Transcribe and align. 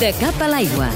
De 0.00 0.08
cap 0.16 0.40
a 0.40 0.46
l'aigua. 0.48 0.86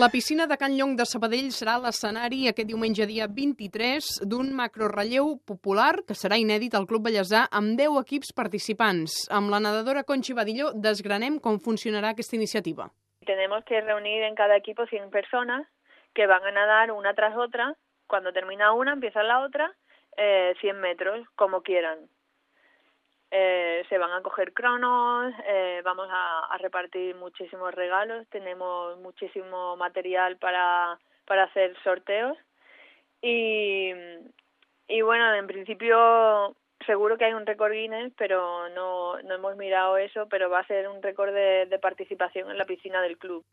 La 0.00 0.08
piscina 0.08 0.46
de 0.46 0.56
Can 0.56 0.78
Llong 0.78 0.94
de 0.96 1.04
Sabadell 1.04 1.50
serà 1.52 1.74
l'escenari 1.82 2.46
aquest 2.48 2.70
diumenge 2.70 3.04
dia 3.10 3.26
23 3.28 4.08
d'un 4.32 4.48
macrorelleu 4.56 5.34
popular 5.44 5.98
que 6.08 6.16
serà 6.16 6.38
inèdit 6.40 6.78
al 6.78 6.86
Club 6.88 7.04
Bellesà 7.10 7.42
amb 7.60 7.76
10 7.76 7.98
equips 8.06 8.32
participants. 8.32 9.26
Amb 9.28 9.52
la 9.52 9.60
nedadora 9.60 10.06
Conchi 10.08 10.32
Badillo 10.32 10.70
desgranem 10.72 11.36
com 11.44 11.60
funcionarà 11.60 12.14
aquesta 12.14 12.38
iniciativa. 12.40 12.88
Tenemos 13.26 13.66
que 13.68 13.82
reunir 13.82 14.22
en 14.22 14.34
cada 14.34 14.56
equipo 14.56 14.86
100 14.86 15.10
personas 15.10 15.68
que 16.14 16.26
van 16.26 16.46
a 16.48 16.56
nadar 16.56 16.90
una 16.92 17.12
tras 17.12 17.36
otra. 17.36 17.74
Cuando 18.06 18.32
termina 18.32 18.72
una, 18.72 18.94
empieza 18.94 19.22
la 19.22 19.44
otra, 19.44 19.68
eh, 20.22 20.54
100 20.60 20.78
metros, 20.80 21.26
como 21.34 21.62
quieran. 21.62 21.98
Eh, 23.30 23.84
se 23.88 23.96
van 23.96 24.12
a 24.12 24.22
coger 24.22 24.52
cronos, 24.52 25.32
eh, 25.46 25.80
vamos 25.82 26.08
a, 26.10 26.46
a, 26.46 26.58
repartir 26.58 27.14
muchísimos 27.14 27.72
regalos, 27.72 28.26
tenemos 28.28 28.98
muchísimo 28.98 29.76
material 29.76 30.36
para, 30.36 30.98
para 31.26 31.44
hacer 31.44 31.74
sorteos 31.84 32.36
y, 33.22 33.92
y 34.88 35.00
bueno, 35.02 35.32
en 35.34 35.46
principio 35.46 36.56
seguro 36.90 37.16
que 37.16 37.24
hay 37.24 37.34
un 37.34 37.46
récord 37.46 37.72
Guinness, 37.72 38.12
pero 38.18 38.68
no, 38.70 39.14
no 39.22 39.34
hemos 39.36 39.56
mirado 39.56 39.96
eso, 39.96 40.26
pero 40.28 40.50
va 40.50 40.58
a 40.58 40.66
ser 40.66 40.88
un 40.88 41.00
récord 41.00 41.32
de, 41.32 41.66
de 41.66 41.78
participación 41.78 42.50
en 42.50 42.58
la 42.58 42.64
piscina 42.64 43.00
del 43.00 43.16
club. 43.16 43.44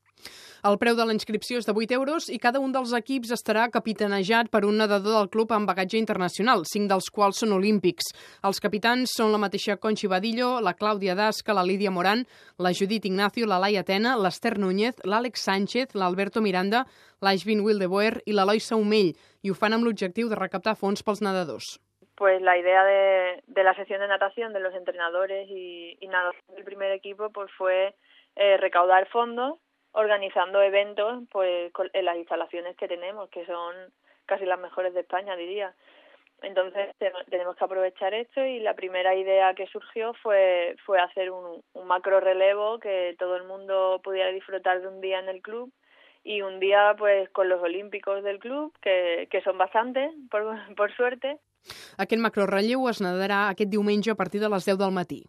El 0.66 0.80
preu 0.82 0.96
de 0.98 1.06
la 1.06 1.14
inscripció 1.14 1.60
és 1.62 1.68
de 1.70 1.76
8 1.78 1.94
euros 1.94 2.32
i 2.34 2.40
cada 2.42 2.58
un 2.58 2.74
dels 2.74 2.96
equips 2.98 3.30
estarà 3.36 3.68
capitanejat 3.70 4.50
per 4.50 4.64
un 4.66 4.82
nedador 4.82 5.20
del 5.20 5.30
club 5.30 5.54
amb 5.54 5.70
bagatge 5.70 6.02
internacional, 6.02 6.66
cinc 6.66 6.90
dels 6.90 7.12
quals 7.14 7.44
són 7.44 7.54
olímpics. 7.54 8.10
Els 8.42 8.64
capitans 8.64 9.14
són 9.14 9.30
la 9.32 9.42
mateixa 9.46 9.78
Conchi 9.78 10.10
Badillo, 10.10 10.56
la 10.58 10.74
Clàudia 10.74 11.14
Dasca, 11.14 11.54
la 11.54 11.66
Lídia 11.68 11.94
Morán, 11.94 12.26
la 12.58 12.74
Judit 12.74 13.06
Ignacio, 13.06 13.46
la 13.46 13.62
Laia 13.62 13.86
Tena, 13.86 14.18
l'Ester 14.18 14.58
Núñez, 14.58 14.98
l'Àlex 15.06 15.46
Sánchez, 15.46 15.94
l'Alberto 15.94 16.42
Miranda, 16.42 16.88
l'Aixvin 17.22 17.62
Wildeboer 17.62 18.24
i 18.26 18.34
l'Eloi 18.34 18.60
Saumell, 18.60 19.14
i 19.46 19.54
ho 19.54 19.58
fan 19.58 19.78
amb 19.78 19.86
l'objectiu 19.86 20.34
de 20.34 20.42
recaptar 20.42 20.74
fons 20.74 21.06
pels 21.06 21.22
nedadors. 21.22 21.78
Pues 22.18 22.42
la 22.42 22.58
idea 22.58 22.84
de, 22.84 23.44
de 23.46 23.64
la 23.64 23.76
sesión 23.76 24.02
de 24.02 24.08
natación 24.08 24.52
de 24.52 24.60
los 24.60 24.74
entrenadores 24.74 25.48
y, 25.52 25.98
y 26.02 26.08
nadadores 26.08 26.42
del 26.48 26.64
primer 26.64 26.92
equipo 26.92 27.30
pues 27.30 27.52
fue 27.52 27.94
eh, 28.36 28.58
recaudar 28.58 29.08
fondos 29.10 29.60
organizando 29.92 30.60
eventos 30.64 31.24
pues 31.32 31.72
en 31.94 32.06
las 32.06 32.18
instalaciones 32.18 32.76
que 32.76 32.88
tenemos, 32.88 33.30
que 33.30 33.46
son 33.46 33.76
casi 34.26 34.46
las 34.46 34.60
mejores 34.60 34.96
de 34.96 35.02
España, 35.02 35.36
diría. 35.36 35.76
Entonces 36.42 36.90
tenemos 37.30 37.56
que 37.56 37.64
aprovechar 37.64 38.16
esto 38.16 38.44
y 38.44 38.62
la 38.62 38.74
primera 38.74 39.14
idea 39.14 39.54
que 39.54 39.68
surgió 39.68 40.16
fue, 40.16 40.76
fue 40.88 41.00
hacer 41.00 41.30
un, 41.30 41.62
un 41.74 41.88
macro 41.88 42.20
relevo 42.20 42.80
que 42.80 43.16
todo 43.20 43.36
el 43.36 43.44
mundo 43.44 44.02
pudiera 44.04 44.32
disfrutar 44.32 44.82
de 44.82 44.88
un 44.88 45.02
día 45.02 45.20
en 45.20 45.30
el 45.30 45.42
club 45.44 45.72
y 46.28 46.42
un 46.42 46.60
día 46.60 46.94
pues 46.98 47.30
con 47.30 47.48
los 47.48 47.62
olímpicos 47.64 48.22
del 48.24 48.40
club, 48.40 48.74
que, 48.82 49.28
que 49.32 49.42
son 49.42 49.58
bastantes, 49.58 50.12
por, 50.30 50.44
por 50.76 50.94
suerte. 50.96 51.40
Aquest 51.98 52.22
macrorelleu 52.24 52.86
es 52.92 53.00
nedarà 53.04 53.48
aquest 53.48 53.72
diumenge 53.72 54.12
a 54.12 54.20
partir 54.20 54.44
de 54.44 54.52
les 54.52 54.68
10 54.68 54.78
del 54.80 54.94
matí. 54.96 55.24